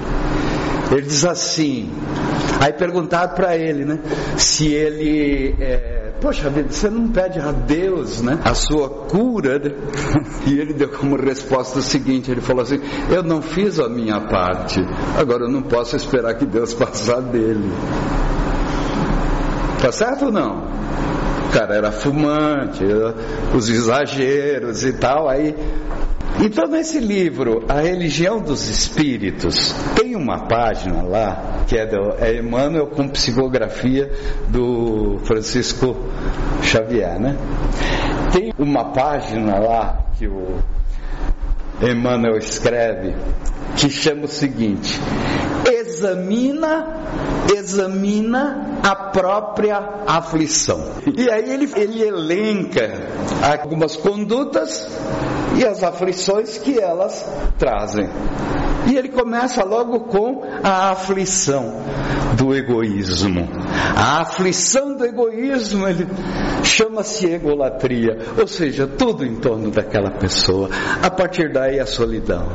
Ele 0.91 1.03
diz 1.03 1.25
assim, 1.25 1.91
aí 2.61 2.73
perguntado 2.73 3.35
para 3.35 3.57
ele, 3.57 3.85
né, 3.85 4.01
se 4.37 4.73
ele, 4.73 5.55
é, 5.61 6.13
poxa 6.21 6.51
vida, 6.51 6.69
você 6.71 6.91
não 6.91 7.09
pede 7.09 7.39
a 7.39 7.53
Deus, 7.53 8.21
né, 8.23 8.41
a 8.45 8.55
sua 8.55 8.89
cura? 8.89 9.59
Né? 9.59 9.71
E 10.47 10.59
ele 10.59 10.73
deu 10.73 10.89
como 10.89 11.17
resposta 11.17 11.81
o 11.81 11.83
seguinte, 11.83 12.31
ele 12.31 12.41
falou 12.41 12.63
assim, 12.63 12.81
eu 13.11 13.23
não 13.23 13.43
fiz 13.43 13.79
a 13.79 13.89
minha 13.89 14.21
parte, 14.21 14.81
agora 15.17 15.45
eu 15.45 15.51
não 15.51 15.63
posso 15.63 15.95
esperar 15.95 16.35
que 16.35 16.47
Deus 16.47 16.73
faça 16.73 17.21
dele. 17.21 17.71
Tá 19.81 19.93
certo 19.93 20.27
ou 20.27 20.33
não? 20.33 20.65
Cara 21.53 21.75
era 21.75 21.93
fumante, 21.93 22.85
os 23.55 23.69
exageros 23.69 24.85
e 24.85 24.93
tal, 24.93 25.29
aí 25.29 25.55
então, 26.43 26.67
nesse 26.69 26.99
livro, 26.99 27.65
A 27.69 27.81
Religião 27.81 28.41
dos 28.41 28.67
Espíritos, 28.67 29.75
tem 29.95 30.17
uma 30.17 30.47
página 30.47 31.03
lá, 31.03 31.65
que 31.69 31.77
é, 31.77 31.85
do, 31.85 32.15
é 32.19 32.39
Emmanuel 32.39 32.87
com 32.87 33.07
psicografia 33.09 34.11
do 34.49 35.19
Francisco 35.25 35.95
Xavier, 36.63 37.21
né? 37.21 37.37
Tem 38.33 38.55
uma 38.59 38.87
página 38.93 39.59
lá 39.59 39.99
que 40.19 40.27
o 40.27 40.57
Emmanuel 41.83 42.39
escreve, 42.39 43.15
que 43.77 43.91
chama 43.91 44.25
o 44.25 44.29
seguinte: 44.29 44.99
examina, 45.67 46.87
examina 47.55 48.70
a 48.83 48.95
própria 48.95 50.05
aflição. 50.07 50.81
E 51.17 51.31
aí 51.31 51.53
ele, 51.53 51.71
ele 51.77 52.03
elenca 52.03 52.91
algumas 53.43 53.97
condutas 53.97 54.89
e 55.57 55.65
as 55.65 55.83
aflições 55.83 56.59
que 56.59 56.79
elas 56.79 57.27
trazem. 57.59 58.09
E 58.87 58.97
ele 58.97 59.11
começa 59.11 59.63
logo 59.65 60.01
com 60.01 60.43
a 60.65 60.91
aflição 60.91 61.83
do 62.37 62.55
egoísmo. 62.55 63.49
A 63.97 64.23
aflição 64.23 64.95
do 64.97 65.05
egoísmo, 65.05 65.87
ele 65.87 66.07
chama-se 66.65 67.27
egolatria, 67.27 68.19
ou 68.39 68.47
seja, 68.47 68.87
tudo 68.87 69.25
em 69.25 69.37
torno 69.37 69.71
daquela 69.71 70.11
pessoa. 70.13 70.71
A 71.03 71.11
partir 71.11 71.53
daí 71.53 71.79
a 71.79 71.87
solidão. 71.87 72.49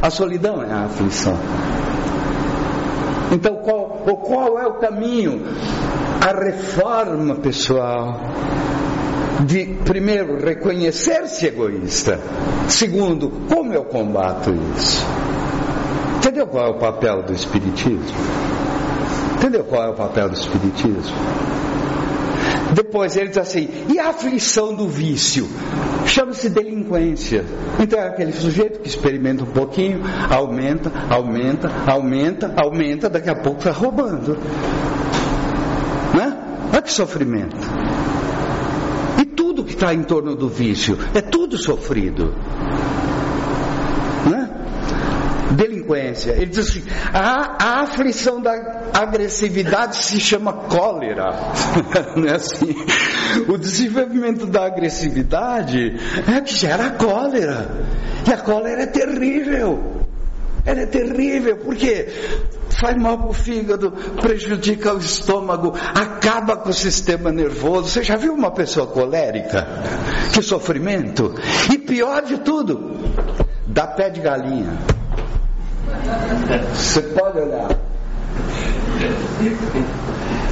A 0.00 0.10
solidão 0.10 0.62
é 0.62 0.72
a 0.72 0.84
aflição. 0.84 1.38
Então, 3.30 3.56
qual, 3.56 3.81
qual 4.02 4.58
é 4.58 4.66
o 4.66 4.74
caminho? 4.74 5.42
A 6.20 6.32
reforma 6.32 7.34
pessoal. 7.36 8.20
De, 9.46 9.64
primeiro, 9.84 10.38
reconhecer-se 10.44 11.46
egoísta. 11.46 12.20
Segundo, 12.68 13.30
como 13.48 13.72
eu 13.72 13.84
combato 13.84 14.54
isso? 14.76 15.04
Entendeu 16.18 16.46
qual 16.46 16.66
é 16.66 16.70
o 16.70 16.78
papel 16.78 17.22
do 17.22 17.32
Espiritismo? 17.32 18.00
Entendeu 19.34 19.64
qual 19.64 19.82
é 19.82 19.88
o 19.88 19.94
papel 19.94 20.28
do 20.28 20.34
Espiritismo? 20.34 21.16
Depois 22.74 23.16
ele 23.16 23.28
diz 23.28 23.38
assim: 23.38 23.68
e 23.88 23.98
a 23.98 24.08
aflição 24.08 24.74
do 24.74 24.88
vício? 24.88 25.48
Chama-se 26.06 26.48
delinquência. 26.48 27.44
Então 27.78 27.98
é 27.98 28.08
aquele 28.08 28.32
sujeito 28.32 28.80
que 28.80 28.88
experimenta 28.88 29.44
um 29.44 29.46
pouquinho, 29.46 30.00
aumenta, 30.30 30.90
aumenta, 31.10 31.70
aumenta, 31.86 32.54
aumenta, 32.56 33.08
daqui 33.08 33.30
a 33.30 33.36
pouco 33.36 33.58
está 33.58 33.70
roubando. 33.70 34.36
Né? 36.14 36.36
Olha 36.72 36.82
que 36.82 36.92
sofrimento. 36.92 37.56
E 39.20 39.24
tudo 39.24 39.64
que 39.64 39.74
está 39.74 39.92
em 39.92 40.02
torno 40.02 40.34
do 40.34 40.48
vício 40.48 40.98
é 41.14 41.20
tudo 41.20 41.56
sofrido 41.56 42.34
delinquência. 45.52 46.32
Ele 46.32 46.46
diz 46.46 46.68
assim: 46.68 46.82
a, 47.12 47.56
a 47.62 47.82
aflição 47.82 48.40
da 48.40 48.52
agressividade 48.92 49.96
se 49.96 50.20
chama 50.20 50.52
cólera. 50.52 51.32
Não 52.16 52.28
é 52.28 52.36
assim? 52.36 52.74
O 53.48 53.56
desenvolvimento 53.56 54.46
da 54.46 54.66
agressividade 54.66 55.96
é 56.26 56.40
que 56.40 56.54
gera 56.54 56.90
cólera. 56.90 57.70
E 58.28 58.32
a 58.32 58.38
cólera 58.38 58.82
é 58.82 58.86
terrível. 58.86 60.02
Ela 60.64 60.82
é 60.82 60.86
terrível, 60.86 61.56
porque 61.56 62.06
faz 62.80 62.96
mal 62.96 63.18
para 63.18 63.30
o 63.30 63.32
fígado, 63.32 63.90
prejudica 64.20 64.94
o 64.94 64.98
estômago, 64.98 65.74
acaba 65.92 66.56
com 66.56 66.70
o 66.70 66.74
sistema 66.74 67.32
nervoso. 67.32 67.88
Você 67.88 68.04
já 68.04 68.16
viu 68.16 68.32
uma 68.32 68.52
pessoa 68.52 68.86
colérica? 68.86 69.66
Que 70.32 70.40
sofrimento! 70.40 71.34
E 71.72 71.78
pior 71.78 72.22
de 72.22 72.38
tudo, 72.38 72.96
dá 73.66 73.88
pé 73.88 74.08
de 74.10 74.20
galinha. 74.20 75.01
Você 76.74 77.02
pode 77.02 77.38
olhar. 77.38 77.68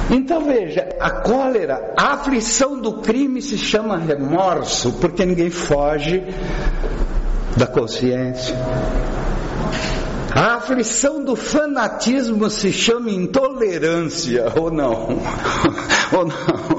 Então 0.09 0.43
veja, 0.43 0.89
a 0.99 1.09
cólera, 1.09 1.93
a 1.97 2.13
aflição 2.13 2.79
do 2.79 2.93
crime 3.01 3.41
se 3.41 3.57
chama 3.57 3.97
remorso, 3.97 4.93
porque 4.93 5.25
ninguém 5.25 5.49
foge 5.49 6.23
da 7.55 7.65
consciência. 7.65 8.55
A 10.33 10.55
aflição 10.55 11.23
do 11.23 11.35
fanatismo 11.35 12.49
se 12.49 12.71
chama 12.71 13.11
intolerância, 13.11 14.51
ou 14.55 14.71
não? 14.71 15.19
ou 16.13 16.25
não? 16.25 16.70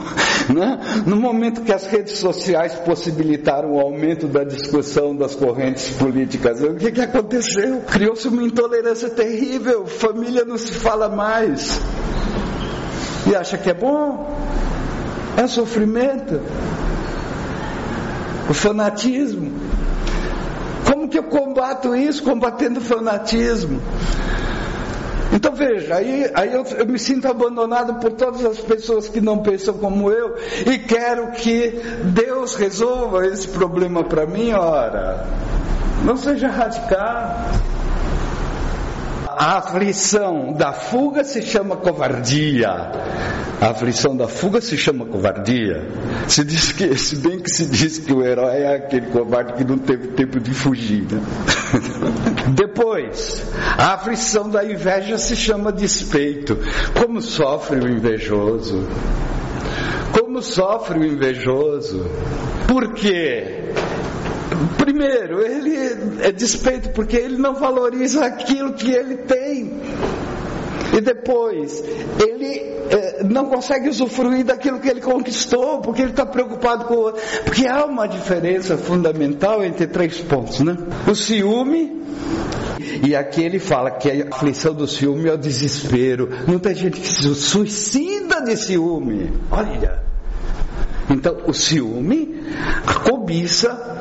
Né? 0.52 0.78
No 1.06 1.16
momento 1.16 1.62
que 1.62 1.72
as 1.72 1.86
redes 1.86 2.18
sociais 2.18 2.74
possibilitaram 2.74 3.72
o 3.72 3.80
aumento 3.80 4.26
da 4.26 4.44
discussão 4.44 5.14
das 5.14 5.34
correntes 5.34 5.90
políticas, 5.90 6.60
o 6.62 6.74
que, 6.74 6.90
que 6.92 7.00
aconteceu? 7.00 7.80
Criou-se 7.80 8.26
uma 8.28 8.42
intolerância 8.42 9.08
terrível, 9.08 9.86
família 9.86 10.44
não 10.44 10.58
se 10.58 10.72
fala 10.72 11.08
mais. 11.08 11.80
E 13.30 13.34
acha 13.34 13.56
que 13.56 13.70
é 13.70 13.74
bom? 13.74 14.36
É 15.36 15.46
sofrimento. 15.46 16.40
O 18.50 18.54
fanatismo 18.54 19.52
que 21.12 21.18
eu 21.18 21.24
combato 21.24 21.94
isso? 21.94 22.22
Combatendo 22.22 22.80
o 22.80 22.82
fanatismo. 22.82 23.80
Então 25.42 25.56
veja, 25.56 25.96
aí, 25.96 26.30
aí 26.34 26.52
eu, 26.54 26.64
eu, 26.64 26.86
me 26.86 27.00
sinto 27.00 27.26
abandonado 27.26 27.94
por 27.94 28.12
todas 28.12 28.44
as 28.44 28.58
pessoas 28.58 29.08
que 29.08 29.20
não 29.20 29.38
pensam 29.38 29.74
como 29.74 30.08
eu 30.08 30.36
e 30.64 30.78
quero 30.78 31.32
que 31.32 31.82
Deus 32.14 32.54
resolva 32.54 33.26
esse 33.26 33.48
problema 33.48 34.04
para 34.04 34.24
mim, 34.24 34.52
ora. 34.52 35.26
Não 36.04 36.16
seja 36.16 36.46
radical. 36.46 37.44
A 39.38 39.58
aflição 39.58 40.52
da 40.52 40.72
fuga 40.72 41.24
se 41.24 41.42
chama 41.42 41.76
covardia. 41.76 42.68
A 43.60 43.70
aflição 43.70 44.16
da 44.16 44.28
fuga 44.28 44.60
se 44.60 44.76
chama 44.76 45.06
covardia. 45.06 45.86
Se, 46.28 46.44
diz 46.44 46.72
que, 46.72 46.96
se 46.98 47.16
bem 47.16 47.38
que 47.38 47.50
se 47.50 47.66
diz 47.66 47.98
que 47.98 48.12
o 48.12 48.24
herói 48.24 48.62
é 48.62 48.76
aquele 48.76 49.06
covarde 49.06 49.54
que 49.54 49.64
não 49.64 49.78
teve 49.78 50.08
tempo 50.08 50.40
de 50.40 50.52
fugir. 50.52 51.06
Né? 51.10 51.20
Depois, 52.54 53.42
a 53.78 53.94
aflição 53.94 54.50
da 54.50 54.64
inveja 54.64 55.16
se 55.16 55.36
chama 55.36 55.72
despeito. 55.72 56.58
Como 57.00 57.22
sofre 57.22 57.78
o 57.78 57.88
invejoso? 57.88 58.86
Como 60.12 60.42
sofre 60.42 60.98
o 60.98 61.04
invejoso? 61.04 62.04
Por 62.66 62.92
quê? 62.94 63.72
Primeiro, 64.82 65.40
ele 65.40 65.76
é 66.22 66.32
despeito 66.32 66.90
porque 66.90 67.16
ele 67.16 67.36
não 67.36 67.54
valoriza 67.54 68.26
aquilo 68.26 68.72
que 68.72 68.90
ele 68.90 69.18
tem. 69.18 69.80
E 70.92 71.00
depois, 71.00 71.84
ele 72.18 72.58
é, 72.90 73.22
não 73.22 73.44
consegue 73.44 73.88
usufruir 73.88 74.44
daquilo 74.44 74.80
que 74.80 74.88
ele 74.88 75.00
conquistou, 75.00 75.80
porque 75.80 76.02
ele 76.02 76.10
está 76.10 76.26
preocupado 76.26 76.86
com 76.86 76.94
o 76.94 76.98
outro. 76.98 77.22
Porque 77.44 77.64
há 77.64 77.84
uma 77.84 78.08
diferença 78.08 78.76
fundamental 78.76 79.62
entre 79.62 79.86
três 79.86 80.18
pontos, 80.18 80.58
né? 80.58 80.76
O 81.08 81.14
ciúme, 81.14 82.02
e 83.04 83.14
aqui 83.14 83.40
ele 83.44 83.60
fala 83.60 83.88
que 83.92 84.10
a 84.10 84.34
aflição 84.34 84.74
do 84.74 84.88
ciúme 84.88 85.28
é 85.28 85.34
o 85.34 85.38
desespero. 85.38 86.28
Muita 86.48 86.74
gente 86.74 87.00
que 87.00 87.06
se 87.06 87.32
suicida 87.36 88.40
de 88.42 88.56
ciúme. 88.56 89.30
Olha. 89.48 90.02
Então, 91.08 91.38
o 91.46 91.52
ciúme, 91.52 92.42
a 92.84 92.94
cobiça 92.94 93.92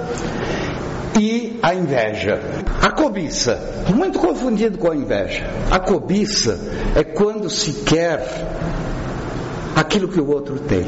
e 1.19 1.59
a 1.61 1.73
inveja. 1.73 2.39
A 2.81 2.91
cobiça, 2.91 3.85
muito 3.93 4.19
confundido 4.19 4.77
com 4.77 4.91
a 4.91 4.95
inveja. 4.95 5.43
A 5.69 5.79
cobiça 5.79 6.59
é 6.95 7.03
quando 7.03 7.49
se 7.49 7.83
quer 7.83 8.25
aquilo 9.75 10.07
que 10.07 10.19
o 10.19 10.29
outro 10.29 10.59
tem. 10.59 10.85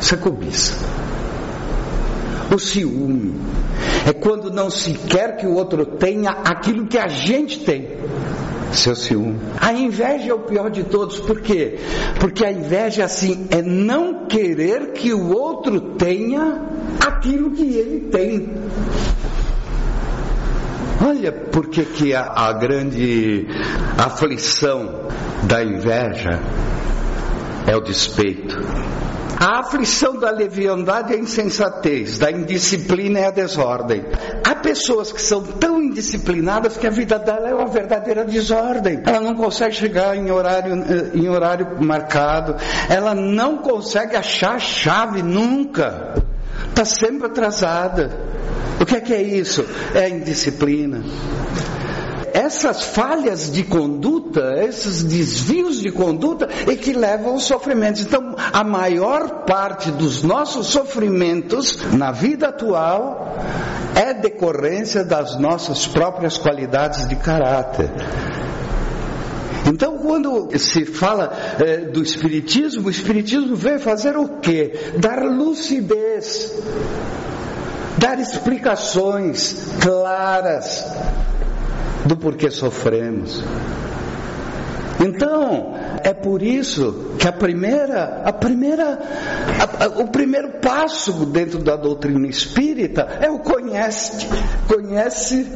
Isso 0.00 0.14
é 0.14 0.18
cobiça. 0.18 0.74
O 2.54 2.58
ciúme 2.58 3.34
é 4.06 4.12
quando 4.12 4.50
não 4.50 4.68
se 4.68 4.92
quer 4.92 5.36
que 5.36 5.46
o 5.46 5.54
outro 5.54 5.86
tenha 5.86 6.30
aquilo 6.30 6.86
que 6.86 6.98
a 6.98 7.08
gente 7.08 7.60
tem. 7.60 7.88
Seu 8.72 8.96
ciúme. 8.96 9.38
A 9.60 9.72
inveja 9.72 10.30
é 10.30 10.34
o 10.34 10.40
pior 10.40 10.70
de 10.70 10.84
todos, 10.84 11.20
por 11.20 11.40
quê? 11.40 11.78
Porque 12.18 12.44
a 12.44 12.50
inveja 12.50 13.04
assim 13.04 13.46
é 13.50 13.60
não 13.60 14.26
querer 14.26 14.92
que 14.92 15.12
o 15.12 15.30
outro 15.30 15.80
tenha 15.96 16.62
aquilo 17.00 17.50
que 17.50 17.76
ele 17.76 18.00
tem. 18.10 18.48
Olha 21.04 21.32
por 21.32 21.68
que, 21.68 22.14
a, 22.14 22.22
a 22.22 22.52
grande 22.52 23.46
aflição 23.98 25.08
da 25.42 25.62
inveja 25.62 26.40
é 27.66 27.76
o 27.76 27.80
despeito. 27.80 28.56
A 29.42 29.58
aflição 29.58 30.20
da 30.20 30.30
leviandade 30.30 31.12
é 31.12 31.16
a 31.16 31.18
insensatez, 31.18 32.16
da 32.16 32.30
indisciplina 32.30 33.18
é 33.18 33.26
a 33.26 33.30
desordem. 33.32 34.04
Há 34.46 34.54
pessoas 34.54 35.10
que 35.10 35.20
são 35.20 35.42
tão 35.42 35.82
indisciplinadas 35.82 36.76
que 36.76 36.86
a 36.86 36.90
vida 36.90 37.18
dela 37.18 37.48
é 37.48 37.52
uma 37.52 37.66
verdadeira 37.66 38.24
desordem. 38.24 39.02
Ela 39.04 39.18
não 39.18 39.34
consegue 39.34 39.74
chegar 39.74 40.16
em 40.16 40.30
horário, 40.30 40.74
eh, 40.74 41.10
em 41.18 41.28
horário 41.28 41.76
marcado, 41.80 42.54
ela 42.88 43.16
não 43.16 43.58
consegue 43.58 44.14
achar 44.14 44.54
a 44.54 44.60
chave 44.60 45.24
nunca. 45.24 46.22
Está 46.68 46.84
sempre 46.84 47.26
atrasada. 47.26 48.12
O 48.80 48.86
que 48.86 48.94
é 48.94 49.00
que 49.00 49.12
é 49.12 49.22
isso? 49.22 49.66
É 49.92 50.08
indisciplina 50.08 51.02
essas 52.32 52.82
falhas 52.82 53.50
de 53.50 53.62
conduta, 53.62 54.54
esses 54.64 55.02
desvios 55.04 55.80
de 55.80 55.90
conduta 55.90 56.48
é 56.66 56.74
que 56.74 56.92
levam 56.92 57.32
aos 57.32 57.44
sofrimentos. 57.44 58.02
Então, 58.02 58.34
a 58.52 58.64
maior 58.64 59.44
parte 59.44 59.90
dos 59.90 60.22
nossos 60.22 60.68
sofrimentos 60.68 61.78
na 61.92 62.10
vida 62.10 62.48
atual 62.48 63.36
é 63.94 64.14
decorrência 64.14 65.04
das 65.04 65.38
nossas 65.38 65.86
próprias 65.86 66.38
qualidades 66.38 67.06
de 67.06 67.16
caráter. 67.16 67.90
Então, 69.66 69.98
quando 69.98 70.48
se 70.58 70.84
fala 70.84 71.32
é, 71.60 71.76
do 71.78 72.02
Espiritismo, 72.02 72.88
o 72.88 72.90
Espiritismo 72.90 73.54
veio 73.54 73.78
fazer 73.78 74.16
o 74.16 74.40
quê? 74.40 74.72
Dar 74.98 75.22
lucidez, 75.22 76.52
dar 77.98 78.18
explicações 78.18 79.68
claras 79.80 80.84
do 82.06 82.16
porquê 82.16 82.50
sofremos. 82.50 83.42
Então, 85.04 85.74
é 86.04 86.14
por 86.14 86.42
isso 86.42 87.14
que 87.18 87.26
a 87.26 87.32
primeira, 87.32 88.22
a 88.24 88.32
primeira, 88.32 88.98
a, 89.58 89.84
a, 89.84 89.88
o 90.00 90.08
primeiro 90.08 90.60
passo 90.60 91.26
dentro 91.26 91.58
da 91.58 91.76
doutrina 91.76 92.26
espírita 92.28 93.02
é 93.20 93.28
o 93.30 93.40
conhece, 93.40 94.28
conhece 94.68 95.46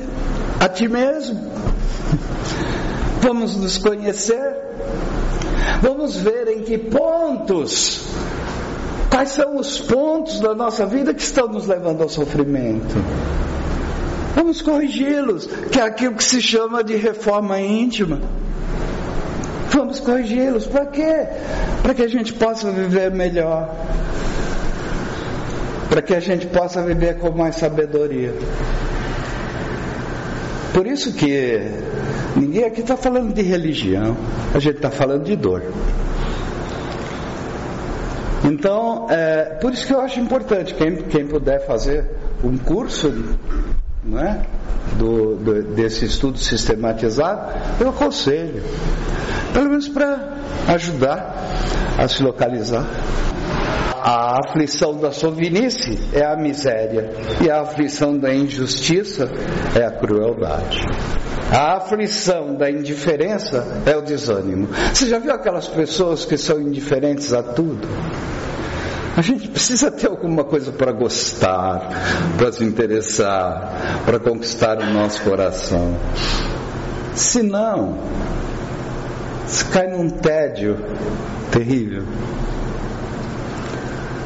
a 0.58 0.68
ti 0.68 0.88
mesmo. 0.88 1.38
Vamos 3.20 3.56
nos 3.56 3.78
conhecer, 3.78 4.56
vamos 5.80 6.16
ver 6.16 6.48
em 6.48 6.62
que 6.62 6.78
pontos, 6.78 8.04
quais 9.10 9.30
são 9.30 9.56
os 9.58 9.80
pontos 9.80 10.40
da 10.40 10.54
nossa 10.54 10.86
vida 10.86 11.14
que 11.14 11.22
estão 11.22 11.48
nos 11.48 11.66
levando 11.66 12.02
ao 12.02 12.08
sofrimento. 12.08 12.94
Vamos 14.36 14.60
corrigi-los, 14.60 15.46
que 15.72 15.80
é 15.80 15.82
aquilo 15.82 16.14
que 16.14 16.22
se 16.22 16.42
chama 16.42 16.84
de 16.84 16.94
reforma 16.94 17.58
íntima. 17.58 18.20
Vamos 19.70 19.98
corrigi-los. 19.98 20.66
Para 20.66 20.84
quê? 20.84 21.26
Para 21.82 21.94
que 21.94 22.02
a 22.02 22.08
gente 22.08 22.34
possa 22.34 22.70
viver 22.70 23.10
melhor. 23.10 23.74
Para 25.88 26.02
que 26.02 26.14
a 26.14 26.20
gente 26.20 26.46
possa 26.48 26.82
viver 26.82 27.16
com 27.16 27.30
mais 27.30 27.56
sabedoria. 27.56 28.34
Por 30.74 30.86
isso 30.86 31.14
que 31.14 31.58
ninguém 32.36 32.64
aqui 32.64 32.82
está 32.82 32.94
falando 32.94 33.32
de 33.32 33.40
religião, 33.40 34.14
a 34.54 34.58
gente 34.58 34.76
está 34.76 34.90
falando 34.90 35.24
de 35.24 35.34
dor. 35.34 35.62
Então, 38.44 39.06
é, 39.08 39.56
por 39.62 39.72
isso 39.72 39.86
que 39.86 39.94
eu 39.94 40.00
acho 40.02 40.20
importante, 40.20 40.74
quem, 40.74 40.96
quem 41.04 41.26
puder 41.26 41.66
fazer 41.66 42.04
um 42.44 42.58
curso 42.58 43.10
não 44.06 44.20
é? 44.20 44.46
Do, 44.96 45.36
do, 45.36 45.62
desse 45.74 46.04
estudo 46.04 46.38
sistematizado, 46.38 47.52
eu 47.80 47.90
aconselho. 47.90 48.62
Pelo 49.52 49.70
menos 49.70 49.88
para 49.88 50.34
ajudar 50.68 51.34
a 51.98 52.06
se 52.08 52.22
localizar. 52.22 52.86
A 54.02 54.38
aflição 54.38 54.96
da 54.98 55.10
sovinice 55.10 55.98
é 56.12 56.24
a 56.24 56.36
miséria, 56.36 57.10
e 57.44 57.50
a 57.50 57.62
aflição 57.62 58.16
da 58.16 58.32
injustiça 58.32 59.28
é 59.74 59.84
a 59.84 59.90
crueldade. 59.90 60.80
A 61.50 61.76
aflição 61.78 62.54
da 62.54 62.70
indiferença 62.70 63.82
é 63.84 63.96
o 63.96 64.02
desânimo. 64.02 64.68
Você 64.92 65.08
já 65.08 65.18
viu 65.18 65.32
aquelas 65.32 65.66
pessoas 65.66 66.24
que 66.24 66.36
são 66.36 66.60
indiferentes 66.60 67.32
a 67.32 67.42
tudo? 67.42 67.88
A 69.16 69.22
gente 69.22 69.48
precisa 69.48 69.90
ter 69.90 70.08
alguma 70.08 70.44
coisa 70.44 70.70
para 70.70 70.92
gostar, 70.92 71.88
para 72.36 72.52
se 72.52 72.62
interessar, 72.62 74.02
para 74.04 74.18
conquistar 74.20 74.78
o 74.78 74.92
nosso 74.92 75.22
coração. 75.22 75.96
Se 77.14 77.42
não, 77.42 77.96
se 79.46 79.64
cai 79.66 79.86
num 79.88 80.10
tédio 80.10 80.76
terrível. 81.50 82.02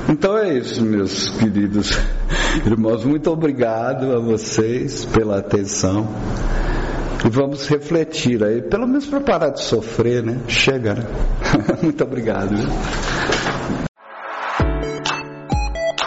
Então 0.08 0.36
é 0.36 0.54
isso, 0.54 0.82
meus 0.82 1.28
queridos 1.28 1.96
irmãos. 2.66 3.04
Muito 3.04 3.30
obrigado 3.30 4.12
a 4.12 4.18
vocês 4.18 5.04
pela 5.04 5.38
atenção. 5.38 6.08
E 7.24 7.28
vamos 7.28 7.68
refletir 7.68 8.42
aí, 8.42 8.60
pelo 8.60 8.88
menos 8.88 9.06
para 9.06 9.20
parar 9.20 9.50
de 9.50 9.62
sofrer, 9.62 10.22
né? 10.24 10.38
Chega, 10.48 10.94
né? 10.94 11.06
Muito 11.80 12.02
obrigado. 12.02 12.56